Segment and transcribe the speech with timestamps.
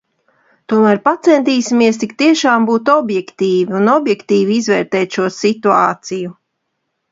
[0.71, 6.37] Tomēr pacentīsimies tik tiešām būt objektīvi un objektīvi izvērtēt šo situāciju!